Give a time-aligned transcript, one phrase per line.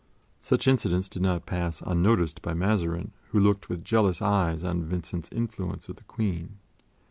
[0.41, 5.29] Such incidents did not pass unnoticed by Mazarin, who looked with jealous eyes on Vincent's
[5.31, 6.57] influence with the Queen.